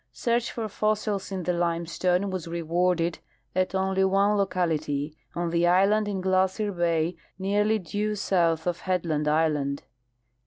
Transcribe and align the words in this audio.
Search 0.13 0.51
for 0.51 0.67
fossils 0.67 1.31
in 1.31 1.43
the 1.43 1.53
limestone 1.53 2.31
was 2.31 2.47
rewarded 2.47 3.19
at 3.55 3.75
only 3.75 4.03
one 4.03 4.35
locality, 4.35 5.15
on 5.35 5.51
the 5.51 5.67
island 5.67 6.07
in 6.07 6.21
Glacier 6.21 6.71
bay 6.71 7.15
nearly 7.37 7.77
due 7.77 8.15
south 8.15 8.65
of 8.65 8.79
Headland 8.79 9.27
island. 9.27 9.83